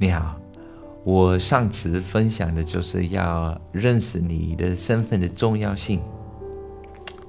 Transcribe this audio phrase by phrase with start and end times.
[0.00, 0.40] 你好，
[1.02, 6.00] 我上次分享的就是要认识你的身份的重要性。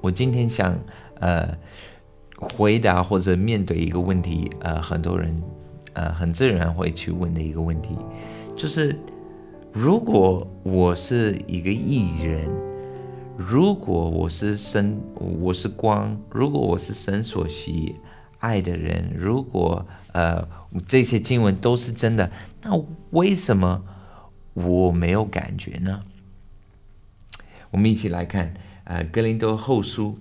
[0.01, 0.77] 我今天想
[1.19, 1.57] 呃
[2.35, 5.35] 回答或者面对一个问题，呃，很多人
[5.93, 7.97] 呃很自然会去问的一个问题，
[8.55, 8.95] 就是
[9.73, 12.47] 如果我是一个艺人，
[13.35, 15.01] 如果我是神，
[15.41, 17.95] 我是光，如果我是神所吸引
[18.39, 20.47] 爱的人，如果呃
[20.87, 22.31] 这些经文都是真的，
[22.63, 23.85] 那为什么
[24.53, 26.03] 我没有感觉呢？
[27.71, 28.53] 我们一起来看。
[28.85, 30.17] 呃，《哥林多后书》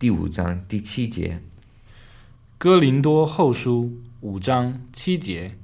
[0.00, 1.34] 第五章第七节，
[2.58, 3.84] 《哥林多后书》
[4.20, 5.56] 五章七节，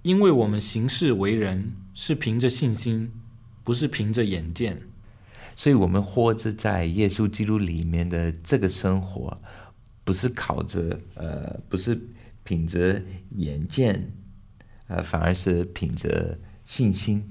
[0.00, 3.12] 因为我们行事为人是凭着信心，
[3.62, 4.80] 不是凭着眼见，
[5.54, 9.42] 所以我们活着在耶稣基督里面的这个生活，
[10.10, 11.96] 不是靠着呃，不是
[12.42, 13.00] 凭着
[13.36, 14.12] 眼见，
[14.88, 17.22] 呃，反而是凭着信心，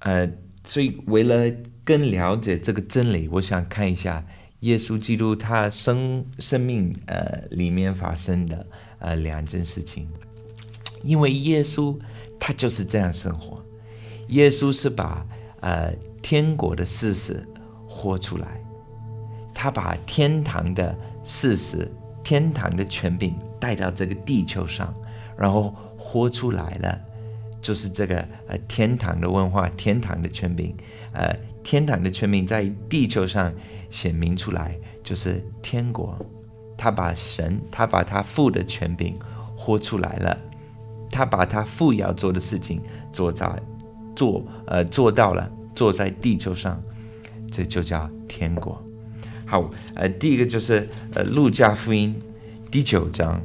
[0.00, 0.30] 呃。
[0.66, 1.50] 所以，为了
[1.84, 4.26] 更了解这个真理，我想看一下
[4.60, 8.66] 耶稣基督他生生命呃里面发生的
[8.98, 10.08] 呃两件事情。
[11.02, 11.98] 因为耶稣
[12.40, 13.62] 他就是这样生活，
[14.28, 15.26] 耶稣是把
[15.60, 17.46] 呃天国的事实
[17.86, 18.63] 活出来，
[19.54, 21.90] 他把天堂的事实、
[22.22, 24.92] 天堂的权柄带到这个地球上，
[25.38, 27.00] 然后活出来了。
[27.62, 28.16] 就是这个
[28.46, 30.76] 呃，天堂的文化，天堂的权柄，
[31.12, 33.50] 呃，天堂的权柄在地球上
[33.88, 36.14] 显明出来，就是天国。
[36.76, 39.18] 他把神，他把他父的权柄
[39.56, 40.38] 活出来了，
[41.10, 43.48] 他把他父要做的事情做在
[44.14, 46.82] 做呃做到了，做在地球上，
[47.50, 48.84] 这就叫天国。
[49.46, 52.14] 好，呃，第一个就是呃，路加福音
[52.70, 53.40] 第九章，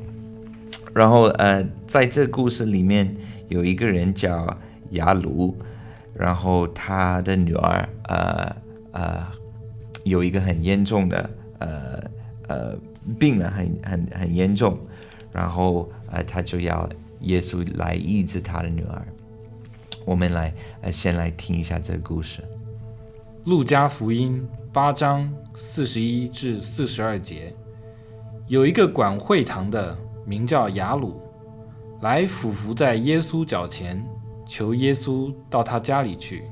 [0.93, 3.15] 然后呃，在这故事里面。
[3.49, 4.55] 有一个人叫
[4.91, 5.57] 雅鲁，
[6.13, 8.55] 然后他的女儿呃
[8.91, 9.25] 呃
[10.03, 11.99] 有一个很严重的呃
[12.47, 12.77] 呃
[13.17, 14.77] 病了，很很很严重，
[15.31, 16.87] 然后呃他就要
[17.21, 19.03] 耶稣来医治他的女儿。
[20.05, 22.43] 我们来呃先来听一下这个故事，
[23.45, 24.47] 《路加福音》
[24.79, 27.53] 八章四十一至四十二节，
[28.47, 31.21] 有一个管会堂的，名叫雅鲁。
[31.99, 34.01] 来俯伏在耶稣脚前，
[34.47, 36.45] 求耶稣到他家里去，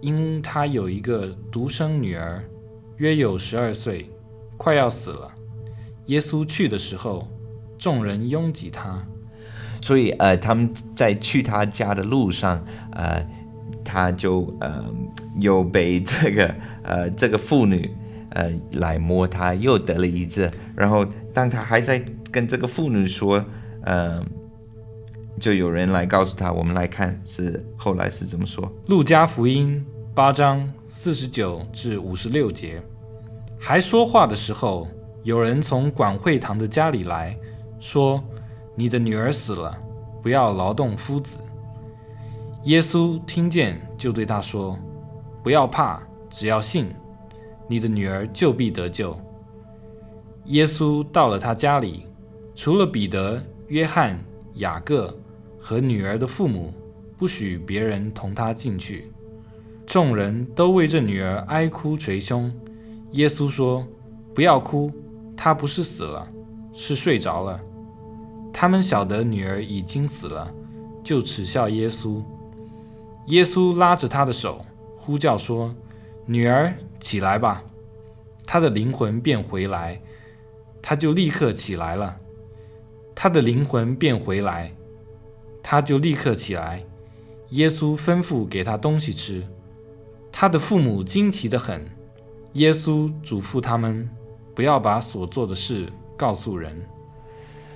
[0.00, 2.40] 因他有一个独生女儿，
[2.98, 4.08] 约有十二岁，
[4.56, 5.28] 快要死了。
[6.06, 7.26] 耶稣去的时候，
[7.76, 9.04] 众人拥挤他，
[9.82, 13.26] 所以呃，他们在去他家的路上，呃，
[13.84, 14.84] 他就呃
[15.38, 17.90] 又被这个呃这个妇女
[18.30, 20.50] 呃来摸他，又得了一治。
[20.74, 22.02] 然后当他还在
[22.32, 23.44] 跟这个妇女说，
[23.82, 24.24] 嗯。
[25.40, 28.72] 就有人来告诉他，我们来看是后来是怎么说。
[28.86, 29.84] 路加福音
[30.14, 32.80] 八章四十九至五十六节，
[33.58, 34.86] 还说话的时候，
[35.24, 37.36] 有人从管会堂的家里来
[37.80, 38.22] 说
[38.78, 39.76] ：“你的女儿死了，
[40.22, 41.42] 不要劳动夫子。”
[42.64, 44.78] 耶稣听见，就对他说
[45.42, 46.86] ：“不要怕，只要信，
[47.68, 49.18] 你的女儿就必得救。”
[50.46, 52.06] 耶稣到了他家里，
[52.54, 54.18] 除了彼得、约翰、
[54.54, 55.14] 雅各。
[55.66, 56.74] 和女儿的父母
[57.16, 59.10] 不许别人同他进去，
[59.86, 62.52] 众人都为这女儿哀哭捶胸。
[63.12, 63.82] 耶稣说
[64.34, 64.92] ：“不要哭，
[65.34, 66.28] 她不是死了，
[66.74, 67.58] 是睡着了。”
[68.52, 70.52] 他们晓得女儿已经死了，
[71.02, 72.22] 就耻笑耶稣。
[73.26, 74.64] 耶稣拉着他的手，
[74.96, 75.74] 呼叫说
[76.26, 77.64] ：“女儿，起来吧！”
[78.46, 80.00] 他的灵魂便回来，
[80.82, 82.18] 他就立刻起来了。
[83.14, 84.74] 他的灵魂便回来。
[85.66, 86.84] 他就立刻起来，
[87.48, 89.42] 耶稣吩咐给他东西吃，
[90.30, 91.90] 他的父母惊奇的很。
[92.52, 94.06] 耶稣嘱咐他们
[94.54, 96.86] 不要把所做的事告诉人。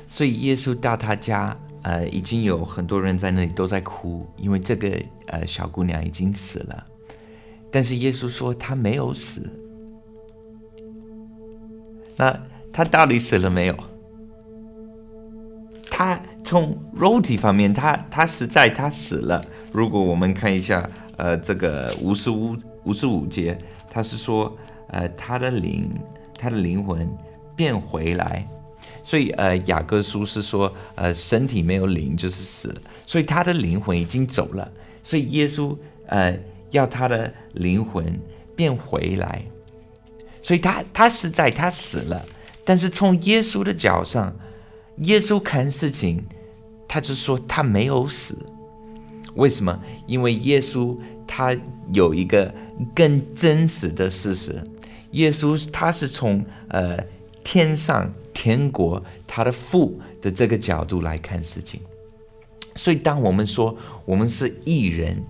[0.06, 6.86] 所以耶稣到他家，呃，已经有很多人在那里都在哭，因为这个呃小姑娘已经死了。
[7.70, 9.48] 但是耶稣说她没有死。
[12.16, 12.38] 那
[12.72, 13.76] 她到底死了没有？
[15.90, 19.44] 他从肉体方面，他他实在他死了。
[19.72, 23.58] 如果我们看一下，呃，这个五十五五十五节，
[23.90, 24.56] 他是说，
[24.90, 25.90] 呃，他的灵，
[26.36, 27.08] 他的灵魂
[27.56, 28.46] 变回来。
[29.02, 32.80] 所以，呃，雅各书是说，呃，身体没有灵就是死了。
[33.06, 34.70] 所以他的灵魂已经走了。
[35.02, 35.76] 所以耶稣，
[36.06, 36.38] 呃，
[36.70, 38.20] 要他的灵魂
[38.54, 39.42] 变回来。
[40.40, 42.24] 所以他他是在他死了，
[42.64, 44.34] 但是从耶稣的脚上。
[45.02, 46.24] 耶稣看事情，
[46.88, 48.36] 他就说他没有死。
[49.36, 49.80] 为什么？
[50.08, 51.56] 因为耶稣他
[51.92, 52.52] 有一个
[52.96, 54.60] 更真实的事实，
[55.12, 56.98] 耶稣他是从呃
[57.44, 61.80] 天上天国他的父的这个角度来看事情。
[62.76, 65.20] 所以，当我们说我们是艺人，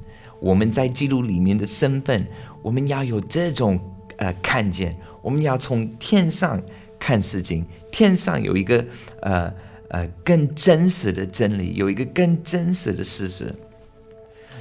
[0.41, 2.27] 我们在记录里面的身份，
[2.61, 3.81] 我们要有这种
[4.19, 6.63] 呃看见，我们要从天上
[6.99, 8.85] 看事情，天上有一个
[9.23, 9.51] 呃
[9.89, 13.55] 呃更真实的真理，有一个更真实的事实。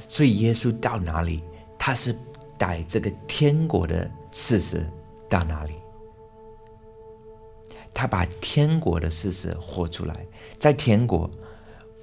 [0.08, 1.42] 所以，耶稣到哪里，
[1.78, 2.16] 他是
[2.56, 4.86] 带这个天国的事实
[5.28, 5.72] 到哪里，
[7.98, 10.14] 他把天国的事实活出来，
[10.58, 11.28] 在天国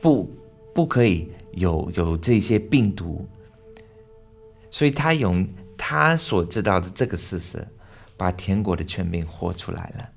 [0.01, 0.29] 不。
[0.75, 3.25] 不可以有有这些病毒，
[4.69, 5.47] 所以他用
[5.77, 7.65] 他所知道的这个事实，
[8.17, 10.09] 把天国的权柄活出来了。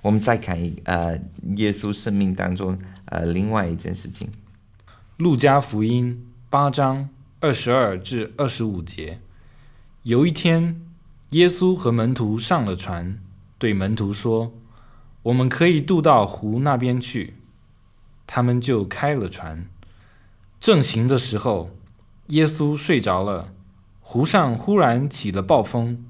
[0.00, 1.18] 我们再看一呃，
[1.56, 4.28] 耶稣生命当中呃另外一件事情，
[5.16, 6.14] 《路加福音》
[6.48, 7.08] 八章
[7.40, 9.18] 二十二至二十五节。
[10.04, 10.80] 有一天，
[11.30, 13.18] 耶稣和门徒上了船，
[13.58, 14.52] 对门徒说
[15.24, 17.36] ：“我们可以渡到湖那边去。”
[18.26, 19.68] 他们就开了船。
[20.58, 21.70] 正行的时候，
[22.28, 23.52] 耶稣睡着了。
[24.00, 26.04] 湖上忽然起了暴风，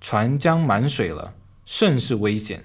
[0.00, 1.34] 船将满水了，
[1.66, 2.64] 甚是危险。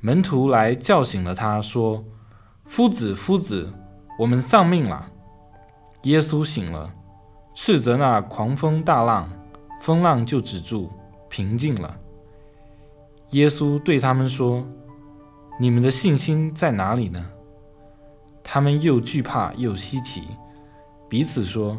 [0.00, 2.04] 门徒来叫醒了他，说
[2.66, 3.72] ：“夫子，夫子，
[4.20, 5.10] 我们丧命了。”
[6.02, 6.94] 耶稣醒了，
[7.54, 9.28] 斥责那狂风大浪，
[9.80, 10.92] 风浪就止住，
[11.28, 11.96] 平静了。
[13.30, 14.66] 耶稣对他们说
[15.58, 17.30] ：“你们的信心在哪里呢？”
[18.42, 20.22] 他们又惧怕又稀奇，
[21.08, 21.76] 彼此说：“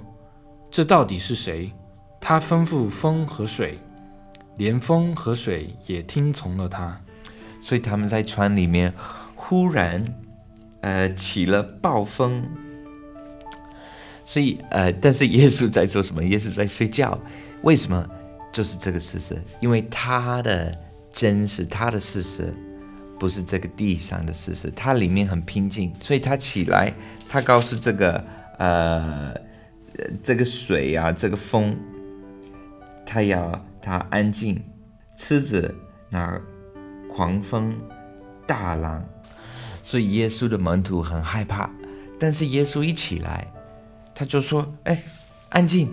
[0.69, 1.71] 这到底是谁？
[2.19, 3.79] 他吩咐风和水，
[4.57, 7.01] 连风和水也听从了他。”
[7.61, 8.93] 所以他们在船里面
[9.35, 10.05] 忽然，
[10.81, 12.43] 呃，起了暴风。
[14.25, 16.23] 所以，呃，但是耶稣在做什么？
[16.23, 17.17] 耶稣在睡觉。
[17.63, 18.07] 为什么？
[18.51, 20.73] 就是这个事实，因为他的
[21.11, 22.53] 真实，他的事实。
[23.19, 26.93] 不是这个地上的事实，它里面很平静，所以他起来，
[27.27, 28.23] 他告诉这个
[28.57, 29.33] 呃
[30.23, 31.75] 这个水啊，这个风，
[33.05, 34.63] 他要他安静，
[35.15, 35.73] 吃着
[36.09, 36.39] 那
[37.09, 37.73] 狂风
[38.45, 39.03] 大浪，
[39.81, 41.69] 所以耶稣的门徒很害怕，
[42.19, 43.47] 但是耶稣一起来，
[44.13, 45.01] 他就说：“哎，
[45.49, 45.91] 安静。”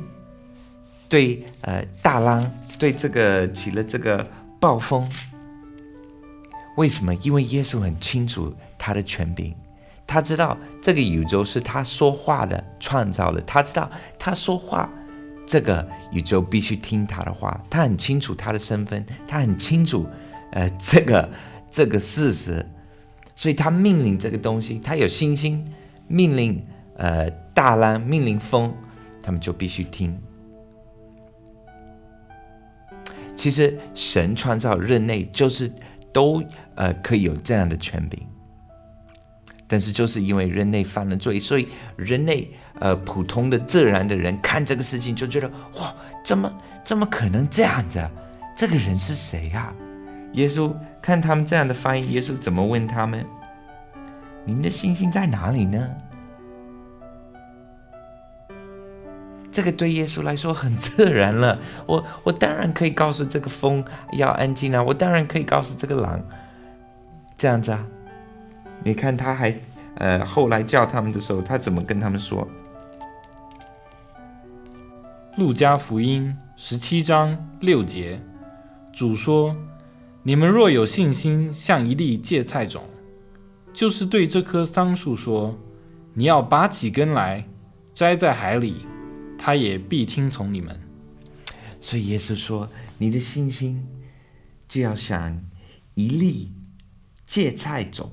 [1.08, 4.26] 对，呃，大浪，对这个起了这个
[4.58, 5.08] 暴风。
[6.76, 7.14] 为什么？
[7.16, 9.54] 因为耶稣很清楚他的权柄，
[10.06, 14.90] 他知道这个宇宙是他说话的创造的，他知道他说话，
[15.46, 17.60] 这个宇宙必须听他的话。
[17.70, 20.06] 他很清楚他的身份，他很清楚，
[20.52, 21.30] 呃，这个
[21.70, 22.64] 这个事实，
[23.36, 25.64] 所以他命令这个东西，他有信心，
[26.08, 26.64] 命令
[26.96, 28.74] 呃大浪，命令风，
[29.22, 30.18] 他们就必须听。
[33.36, 35.70] 其实神创造人类就是
[36.14, 36.42] 都。
[36.76, 38.26] 呃，可以有这样的权柄，
[39.68, 42.50] 但是就是因为人类犯了罪，所以人类
[42.80, 45.94] 呃普通的自然的人看这个事情就觉得哇，
[46.24, 46.52] 怎么
[46.82, 48.04] 怎么可能这样子？
[48.56, 49.72] 这个人是谁呀？
[50.32, 53.24] 耶稣看他们这样的翻译，耶稣怎么问他们？
[54.44, 55.88] 你们的信心在哪里呢？
[59.54, 61.60] 这个对耶稣来说很自然了。
[61.86, 66.20] 我我当然可以告诉这个风要安静啊，我当然可以告诉这个狼。
[67.38, 67.86] 这样子啊？
[68.82, 69.54] 你看他还
[69.94, 72.46] 呃，后来叫他们的时候，他怎么跟他们说？
[75.36, 78.20] 路加福音十七章六节，
[78.92, 79.54] 主说
[80.24, 82.82] ：“你们若有信心，像一粒芥菜种，
[83.72, 85.56] 就是对这棵桑树说：
[86.12, 87.44] 你要拔起根来，
[87.92, 88.86] 栽在海里，
[89.44, 90.80] 他也必听从你们。”
[91.82, 93.86] 所以耶稣说：“你的信心
[94.66, 95.44] 就要像
[95.94, 96.50] 一粒。”
[97.26, 98.12] 芥菜种，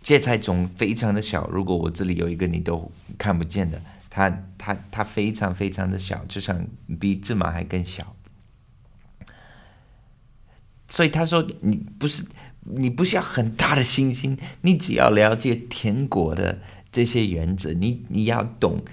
[0.00, 1.46] 芥菜种非常的小。
[1.48, 6.66] 如果我这里有一个你都看不见的，它它它非常非常的小，就像
[7.00, 8.14] 比芝麻还更小。
[10.88, 12.24] 所以他说：“你不是
[12.60, 16.60] 你不需要很大的信心，你只要了解天国的
[16.90, 18.84] 这些原则，你你要懂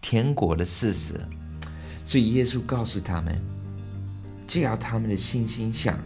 [0.00, 1.20] 天国的事实。”
[2.04, 3.40] 所以耶稣告诉他们
[4.48, 5.98] ：“只要他们的信心像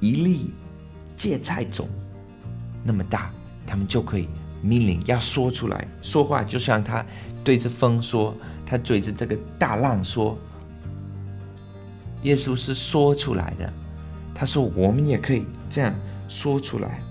[0.00, 0.50] 一粒。”
[1.20, 1.86] 芥菜种
[2.82, 3.30] 那么大，
[3.66, 4.26] 他们就可以
[4.62, 7.04] 命令要说出来说话，就像他
[7.44, 10.38] 对着风说，他对着这个大浪说。
[12.22, 13.70] 耶稣是说出来的，
[14.34, 15.94] 他说我们也可以这样
[16.26, 17.02] 说出来。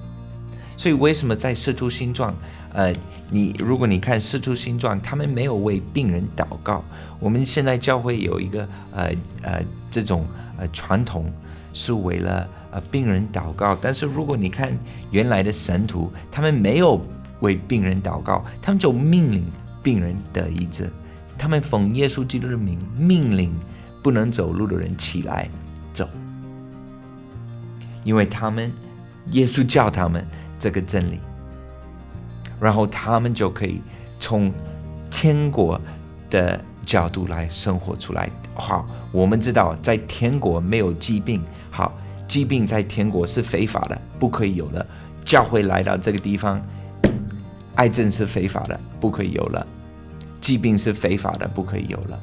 [0.76, 2.32] 所以为什么在《使徒行状》
[2.74, 2.94] 呃，
[3.30, 6.84] 你如果你看《师徒行状》，他们没有为病人祷告。
[7.20, 9.12] 我们现在教会有一个呃
[9.42, 10.26] 呃这种
[10.58, 11.32] 呃传统，
[11.74, 13.78] 是为了呃病人祷告。
[13.82, 14.78] 但是如果你看
[15.12, 17.02] 原来的神徒，他们没有
[17.42, 19.44] 为病人祷告，他们就命令
[19.82, 20.90] 病人得医治。
[21.38, 23.54] 他们奉耶稣基督的名命令
[24.04, 25.50] 不能走路的人起来
[25.94, 26.08] 走，
[28.04, 28.72] 因为他们
[29.32, 30.26] 耶稣教他们
[30.60, 31.20] 这个真理，
[32.60, 33.82] 然后他们就可以
[34.20, 34.52] 从
[35.10, 35.80] 天国
[36.30, 38.30] 的角度来生活出来。
[38.54, 41.98] 好，我们知道在天国没有疾病，好，
[42.28, 44.86] 疾病在天国是非法的，不可以有的。
[45.24, 46.62] 教会来到这个地方，
[47.76, 49.66] 癌症是非法的，不可以有了。
[50.42, 52.20] 疾病是非法的，不可以有了。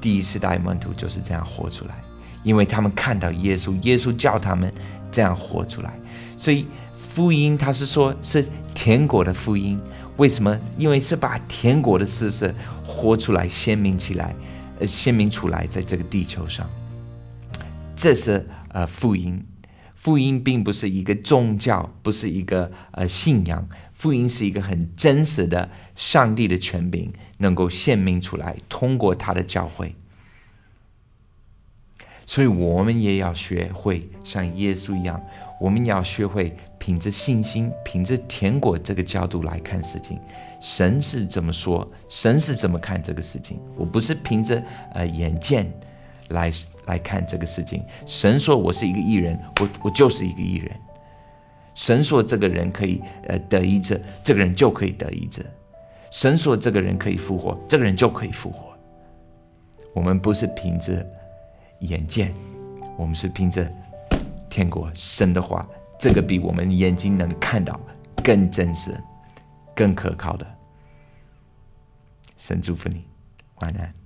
[0.00, 1.94] 第一次代门徒就是这样活出来，
[2.42, 4.72] 因为他们看到耶稣，耶稣叫他们
[5.10, 5.92] 这样活出来。
[6.36, 6.66] 所以
[7.16, 9.80] 福音他是说，是天国的福音。
[10.18, 10.60] 为什么？
[10.76, 12.54] 因为是把天国的事实
[12.84, 14.36] 活出来，鲜明起来，
[14.78, 16.68] 呃，鲜明出来，在这个地球上，
[17.96, 19.42] 这是呃福音。
[19.94, 23.66] 福音并不是一个宗教，不是一个呃信仰。
[23.94, 29.94] 福音是一个很真实的上帝的权柄，能够显明出来，通过他的教会。
[32.26, 35.24] 所以，我们也要学会像耶稣一样，
[35.58, 36.54] 我们要学会
[36.86, 40.20] 凭着信心，凭着天国这个角度来看事情。
[40.60, 41.84] 神是怎么说？
[42.08, 43.58] 神是怎么看这个事情？
[43.74, 44.62] 我不是凭着
[44.94, 45.68] 呃眼见
[46.28, 46.48] 来
[46.84, 47.82] 来看这个事情。
[48.06, 50.70] 神说我是一个艺人，我我就是一个艺人。
[51.74, 55.42] 神说这个人可以呃得医治，这个人就可以得医治；
[56.12, 58.72] 神说这个人可以复活，这个人就可以复活。
[59.92, 61.04] 我们不是凭着
[61.80, 62.32] 眼见，
[62.96, 63.68] 我们是凭着
[64.48, 67.80] 天国神的话，这个比我们眼睛能看到
[68.22, 68.94] 更真实、
[69.74, 70.46] 更可靠的。
[72.36, 73.04] 神祝福你，
[73.60, 74.05] 晚安。